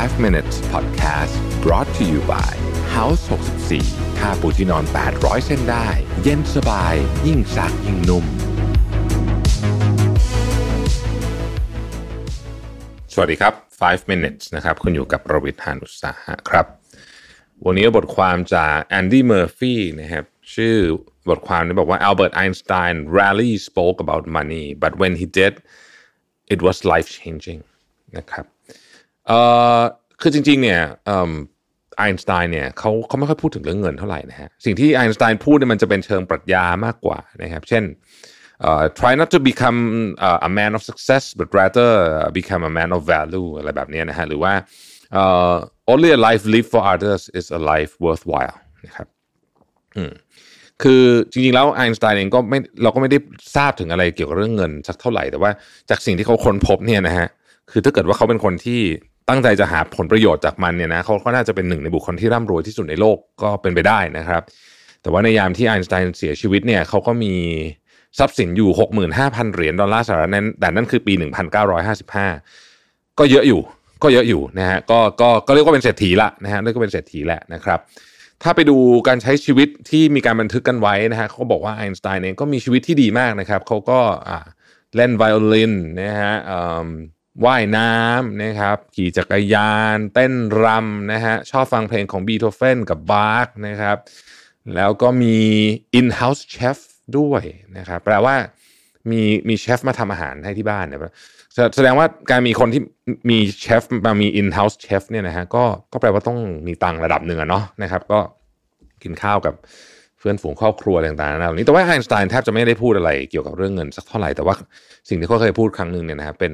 [0.00, 2.52] 5 minutes podcast brought to you by
[2.96, 3.22] House
[3.72, 4.84] 64ค่าปูที่นอน
[5.14, 5.88] 800 เส้นได้
[6.22, 6.94] เย็นสบาย
[7.26, 8.24] ยิ่งซักยิ่งนุ่ม
[13.12, 16.66] สวัสดีครับ 5 minutes นะครับ คุณอยู่กับประวิทยานุสาหะครับ
[17.64, 20.24] วันนี้บทความจากแอนดี้เมอร์ฟีนะครับ
[20.54, 20.76] ชื่อ
[21.28, 25.54] บทความนี้บอกว่า Albert Einstein rarely spoke about money but when he did
[26.52, 27.60] it was life changing
[28.18, 28.46] นะครับ
[29.28, 29.38] เอ่
[29.78, 29.80] อ
[30.20, 30.80] คือจริง ๆ เนี่ย
[31.98, 37.84] ไอน์สไตน์เนี่ยเขาเขาไม่ค่อยพูดถึงเรื่องเงินเท่าไหร่นะฮะสิ่งที่ไอน์สไตน์พูดเนี่ยมันจะเป็นเชิงปรัชญามากกว่านะครับเช่น
[38.66, 39.78] uh, try not to become
[40.26, 41.90] uh, a man of success but rather
[42.38, 44.52] become a man of value อะไรแบบนี้นะฮะหรือว่า
[45.20, 45.56] uh,
[45.92, 49.06] only a life lived for others is a life worthwhile นะครับ
[49.96, 50.12] อืม
[50.82, 53.18] คือจริงๆแล้วไอน์สไตน์เองก็ไม่เราก็ไม่ได้
[53.56, 55.50] ทราบถึงอะไรเกี่ยวกับเรื่องเงินสักเท่าไหร่ แต่ว่า
[55.90, 57.28] จากสิ่งที่เขาค้นพบเนี่ยนะฮะ
[57.70, 58.80] คือถ้าเกิดว่าเขาเป็นคนที่
[59.32, 64.42] ตั้งใจจะหาผลประโยชน์จากมันเนี่ยนะเขาก็น่าจะเป็นหนึ่งในบุคคลที่ร่ำรวยที่สุดในโลกก็เป็นไปได้นะครับ
[65.02, 67.34] แต่ว่าในยามที่ไอน์สไตน์เสียชีวิตเนี่ยเขาก็มี
[68.18, 68.70] ทรัพย์สินอยู่
[69.12, 71.12] 65,000 เหรียญดอลลาร์สหรัฐนั้นแต่นั่นคือปี
[72.36, 73.60] 1955 ก็เยอะอยู่
[74.02, 77.78] ก็เยอะอยู่นะฮะก็ก็ก็เรียกว่าเป็นเศรษฐีละนะฮะเรียกว่าเป็นเศรษฐีแหละนะครับ
[78.42, 78.76] ถ้าไปดู
[79.08, 84.00] การใช้ชีวิตที่มีการบันทึกกันไว้นะฮะเขาบอกว่าไอน์สไตน์เองก็มีชีวิตที่ดีมากนะครับเขาก็
[84.96, 86.34] เล่นไวโอลินนะฮะ
[87.44, 93.96] ว่ายน้ำนะครับ ขี่จักรยาน เต้นรำนะฮะ ชอบฟังเพลงของบีโธเฟนกับบาร์กนะครับ
[94.74, 95.36] แล้วก็มี
[95.98, 96.78] in-house chef
[97.18, 97.42] ด้วย
[97.76, 98.34] นะครับ แปลว่า
[99.10, 101.00] มีมีเชฟมาทำอาหารให้ที่บ้านเนี่ย
[101.76, 102.82] แสดงว่าการมีคนที่
[103.30, 108.20] มีเชฟมามี in-house chef เนี่ยนะฮะก็ก็แปลว่าต้องมีตังระดับหนึ่งอะเนาะนะครับ ก็
[109.02, 109.54] กินข้าวกับ
[110.22, 114.54] เพื่อนฝูงครอบครัวต่างๆเหล่านี้แต่ว่าไอน์สไตน์แทบจะไม่ได้พูดอะไรเกี่ยวกับเรื่องเงินสักเท่าไหร่แต่ว่า
[115.08, 116.52] สิ่งที่เขาเคยพูดครั้งหนึ่งเนี่ยนะครับเป็น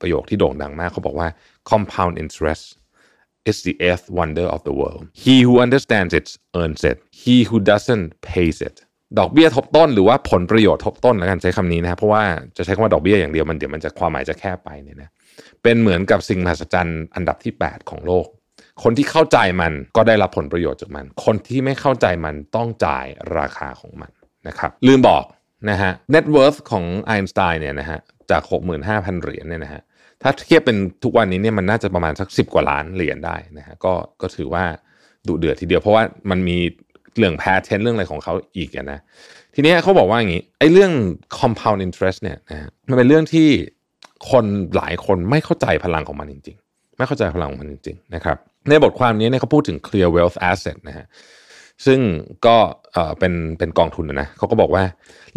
[0.00, 1.28] ประโยคที่โด่งดังมากเขาบอกว่า
[1.70, 2.64] compound interest
[3.50, 6.26] is the eighth wonder of the world he who understands it
[6.60, 8.76] earns it he who doesn't pays it
[9.18, 12.22] ดอกเบี้ยทบต้นหรือว่าผลประโยชน์ทบต้นแล้วกันใช้คำนี้นะครับเพราะว่า
[12.56, 15.10] จะใช้คำว่าดอกเบี้ยอย่างเดียวมันเดี๋ยวมันจะความหมายจะแคบไปเนี่ยนะ
[15.62, 18.26] เป็นเหมือนกับสิ่งมหัศจรรย์อันดับที่ 8 ของโลก
[18.82, 23.06] คนที่เข้าใจมันก็ได้รับผลประโยชน์จากมัน คนที่ไม่เข้าใจมันต้องจ่าย
[23.38, 24.10] ราคาของมัน
[24.48, 25.24] นะครับ ลืมบอก
[25.70, 27.98] นะฮะ net worth ของไอน์สไตน์เนี่ยนะฮะ
[28.30, 28.42] จาก
[28.82, 29.82] 65,000 เหรียญเนี่ยนะฮะ
[30.22, 34.64] ถ้าเทียบเป็นทุกวันนี้เนี่ยมันน่าจะประมาณสัก 10 กว่าล้านเหรียญได้นะฮะก็ก็ถือว่า
[35.26, 36.58] ดุเดือดทีเดียวเพราะว่ามันมี
[37.16, 38.98] เรื่องแพทเทนเรื่องอะไรของเขาอีกนะ
[39.54, 40.92] ทีนี้เขาบอกว่าอย่างนี้ไอ้เรื่อง
[41.38, 43.48] compound interest เนี่ยนะมันเป็นเรื่องที่
[44.30, 44.44] คน
[44.76, 48.38] หลายคนไม่เข้าใจพลังของมันจริง ๆ ไม่เข้าใจพลังของมันจริง ๆ นะครับ
[48.68, 51.06] ในบทความนี้เนี่ยเขาพูดถึง clear wealth asset นะฮะ
[51.86, 52.00] ซึ่ง
[52.46, 52.56] ก็
[52.92, 54.84] เออเป็นเป็นกองทุนนะเขาก็บอกว่า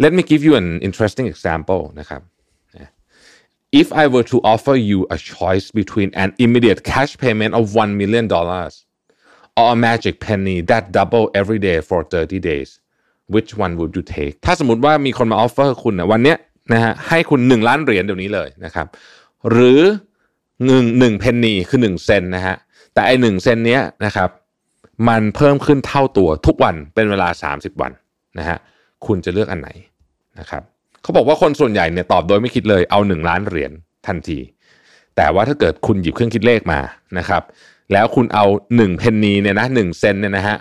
[0.02, 2.22] let me give you an interesting example นะครับ
[3.82, 7.92] if I were to offer you a choice between an immediate cash payment of one
[8.00, 8.74] million dollars
[9.58, 12.80] or a magic penny that double every day for 30 days
[13.34, 16.38] which one would you take ถ้าสมมติว่ามีคนมา offer คุณนะวันเนี้ย
[16.72, 18.86] นะฮะให้คุณ 1 ล้านเหรียญเดี๋ยวนี้เลยนะครับ
[19.50, 19.80] หรือ
[20.66, 22.56] หนึ่งหนึ่งเพนนีคือ 1 เซนต์นะฮะ
[22.98, 24.30] แต่ไอหนึ่งเซนต์เนี้ยนะครับ
[25.08, 27.92] มันเพิ่มขึ้นเท่าตัวทุกวันเป็นเวลา 30 วัน
[28.38, 28.58] นะฮะ
[29.06, 29.70] คุณจะเลือกอันไหน
[30.38, 30.62] นะครับ
[31.02, 33.72] เขาบอกว่าคนส่วนใหญ่เนี่ยตอบโดยไม่คิดเลยเอา 1 ล้านเหรียญ
[34.06, 34.38] ทันที
[35.16, 36.80] แต่ว่าถ้าเกิดคุณหยิบเครื่องคิดเลขมา
[37.18, 37.42] นะครับ
[37.92, 38.44] แล้วคุณเอา
[38.76, 40.56] 1เพนนีเนี่ยนะหเซนเนี่ยนะฮะ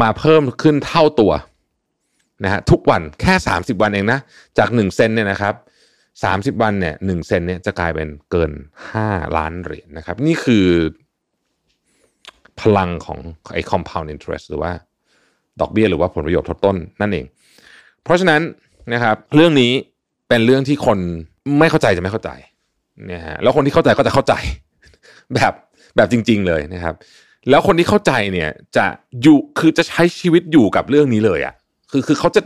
[0.00, 1.32] มาเพิ่มขึ้นเท่าตัว
[2.44, 4.20] นะฮะทุกวันแค่ 30 วันเองนะ
[4.58, 5.54] จาก1เซนเนี่ยนะครับ
[6.56, 8.52] 30 วันเนี่ยหเซนเนี่ยจะกลายเป็นเกิน
[8.94, 10.66] 5 ล้านเหรียญนะครับ นี่คือ
[12.60, 13.18] พลังของ
[13.54, 14.72] ไอ้ compound interest หรือว่า
[15.60, 17.24] ดอกเบี้ยหรือว่าผลประโยชน์ทดต้นนั่นเอง
[18.04, 18.40] เพราะฉะนั้น
[18.92, 19.72] นะครับเรื่องนี้
[20.28, 20.98] เป็นเรื่องที่คน
[21.58, 22.30] ไม่เข้าใจจะไม่เข้าใจ
[23.12, 24.34] นะฮะแล้วคนที่เข้าใจก็จะเข้าใจ
[25.34, 25.52] แบบ
[25.96, 26.94] แบบจริง ๆ เลยนะครับ
[27.50, 28.86] แล้วคนที่เข้าใจเนี่ยจะ
[29.22, 31.54] อยู่คือจะใช้ชีวิตอยู่กับเรื่องนี้เลยอะ่ะ
[31.90, 32.42] คือคือเขาจะ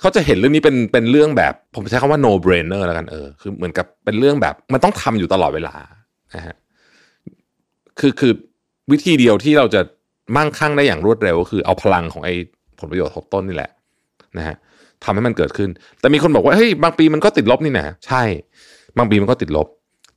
[0.00, 5.74] เขาจะเห็นเรื่องนี้เป็นเป็นเรื่องแบบ ผมใช้คำว่า no brainer แล้วกันเออคือเหมือนกับเป็นเรื่องแบบ มันต้องทำอยู่ตลอดเวลา
[6.34, 6.56] นะฮะ
[7.98, 8.32] คือคือ
[8.92, 9.80] วิธีเดียวที่เราจะ
[10.36, 12.34] มั่งคั่งได้อย่างรวดเร็วก็คือเอาพลังของไอ้
[12.78, 13.70] ผลประโยชน์ทบต้นนี่แหละ
[14.36, 14.56] นะฮะ
[15.04, 18.22] ทำให้มันเกิดขึ้น แต่มีคนบอกว่าเฮ้ยบางปีมันก็ติดลบนี่นะใช่
[18.98, 19.66] บางปีมันก็ติดลบ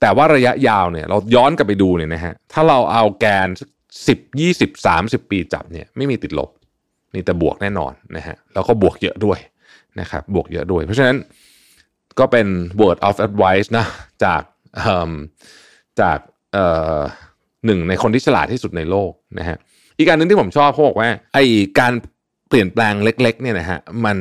[0.01, 3.47] แต่ว่าระยะยาวเนี่ย เราย้อนกลับไปดูเนี่ยนะฮะถ้าเราเอาแกน
[4.07, 6.49] สิบยี่สิบสามสิบปีจับเนี่ยไม่มีติดลบ
[7.13, 9.39] นี่แต่บวกแน่นอนนะฮะแล้วก็บวกเยอะด้วย
[9.99, 11.17] นะครับบวกเยอะด้วย เพราะฉะนั้น
[12.19, 12.47] ก็เป็น
[12.79, 13.85] word of advice นะ
[14.23, 14.41] จาก
[16.01, 16.19] จาก
[17.65, 19.57] หนึ่งในคนที่ฉลาดที่สุดในโลกนะฮะ
[19.97, 21.39] อีกการหนึ่งที่ผมชอบเขาบอกว่าไอ
[21.79, 21.93] การ
[22.49, 24.17] เปลี่ยนแปลงเล็ก ๆ เนี่ยนะฮะมัน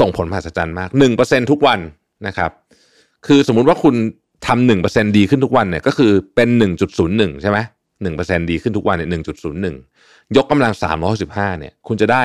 [0.00, 1.80] ส่งผลมหัศจรรย์มากหนึ่งเปอร์เซ็นทุกวัน
[2.26, 2.50] นะครับ
[3.26, 3.94] คือสมมุติว่าคุณ
[4.46, 7.58] ทำหนึ่งเปอร์เซ็นดีขึ้นทุกวันเนี่ยก็คือเป็นหนึ่งจุดศูนย์หนึ่งใช่ไหม
[8.02, 9.76] หนึ่งเปอร์เซ็นดีขึ้นทุกวันเนี่ยหนึ่งจุดศูนย์หนึ่ง
[10.36, 12.22] ยกกำลังสามร้อยสิบห้าเนี่ยคุณจะได้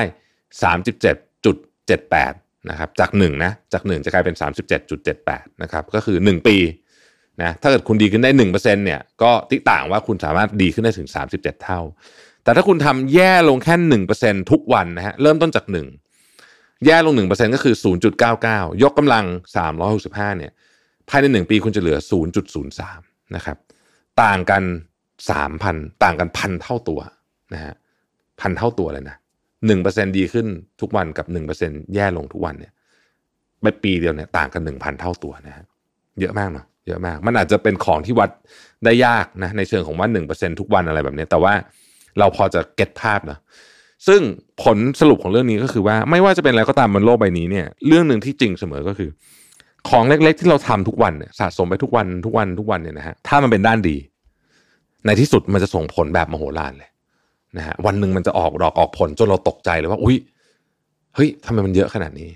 [0.62, 1.56] สามสิบเจ็ดจุด
[1.86, 2.32] เจ็ดแปด
[2.70, 4.36] นะครับจาก1นะจาก1จะกลายเป็น
[4.98, 6.56] 37.78นะครับก็คือ1ปี
[7.42, 11.80] นะถ้าเกิดคุณดีขึ้นได้1%เนี่ยก็ติต่างว่าคุณสามารถดีขึ้นได้ถึง 37 เท่า
[12.44, 15.64] แต่ถ้าคุณทำแย่ลงแค่ 1%ทุกวันนะฮะเริ่มต้นจาก
[16.24, 17.74] 1 แย่ลง 1%ก็คือ
[18.28, 19.24] 0.99 ยกกำลัง
[19.82, 20.52] 365เนี่ย
[21.08, 21.98] ภายใน 1 ปีคุณจะเหลือ
[22.66, 23.56] 0.03นะครับ
[24.22, 24.62] ต่างกัน
[25.32, 27.00] 3,000 ต่างกันพันเท่าตัว
[27.54, 27.74] นะฮะ
[28.40, 29.16] พันเท่าตัวเลยนะ
[29.66, 30.46] หนึ่งเปอร์เซ็นดีขึ้น
[30.80, 32.72] ทุกวันกับหนึ่งเปอร์เซ็นแย่ลงทุกวันเนี่ย
[33.62, 35.64] ไปปีเดียวเนี่ยต่างกันหนึ่งพันเท่าตัวนะฮะ
[36.20, 38.30] เยอะมากเนาะ เยอะมาก มันอาจจะเป็นของที่วัด
[38.84, 41.52] ได้ยากนะในเชิงของว่าหนึ่งเปอร์เซ็นทุกวันอะไรแบบนี้ แต่ว่า
[42.18, 43.38] เราพอจะเก็ตภาพนะ
[44.06, 44.20] ซึ่ง
[44.62, 49.10] ผลสรุปของเรื่องนี้ก็คือว่าไม่ว่าจะเป็นอะไรก็ตามบนโลกใบนี้เนี่ยเรื่องหนึ่งที่จริงเสมอก็คือ
[49.88, 53.96] ของเล็กๆ ที่เราทำทุกวันเนี่ยสะสมไปทุกวันทุกวันทุกวันเนี่ยนะฮะถ้ามันเป็นด้านดี
[55.06, 56.90] ในที่สุดมันจะส่งผลแบบมโหฬารเลย
[57.56, 60.16] นะฮะวันหนึ่งมันจะออกดอกออกผลจนเราตกใจเลยว่า อุ้ย
[61.14, 62.28] เฮ้ยทำไมมันเยอะขนาดนี้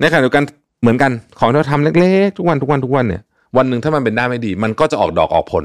[0.00, 0.44] ในขณะเดียวกัน
[0.80, 3.22] เหมือนกันของที่เราทำเล็ก ๆ ทุกวันทุกวันทุกวันเนี่ย
[3.56, 5.64] วันหนึ่งถ้ามันเป็นได้ไม่ดี มันก็จะออกดอกออกผล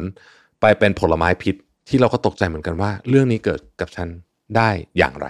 [0.62, 1.56] ไปเป็นผลไม้พิษ
[1.90, 4.08] ที่เราก็ตกใจเหมือนกันว่า เรื่องนี้เกิดกับฉัน
[4.58, 5.28] ได้อย่างไร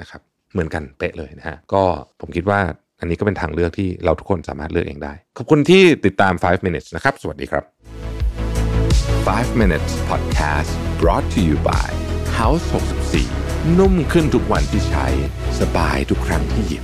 [0.00, 0.20] นะครับ
[0.52, 1.82] เหมือนกันเป๊ะเลยนะฮะก็
[2.20, 2.60] ผมคิดว่า
[3.00, 7.64] อันนี้ก็เป็นทางเลือกที่เราทุกคนสามารถเลือกเองได้ ขอบคุณที่ติดตาม 5 minutes นะครับ สวัสดีครับ
[9.26, 11.88] 5 minutes podcast brought to you by
[12.38, 12.64] House
[13.20, 15.06] 64 นุ่มขึ้นทุกวันที่ใช้
[15.60, 16.82] สบายทุกครั้งที่หยิบ